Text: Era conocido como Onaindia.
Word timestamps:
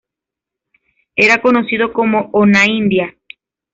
Era 1.15 1.43
conocido 1.43 1.93
como 1.93 2.31
Onaindia. 2.33 3.15